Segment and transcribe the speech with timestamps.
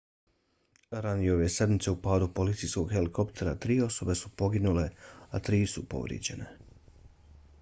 [1.05, 4.87] ranije ove sedmice u padu policijskog helikoptera tri osobe su poginule
[5.39, 6.49] a tri su povrijeđene